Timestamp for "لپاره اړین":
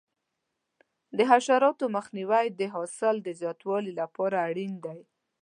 4.01-4.73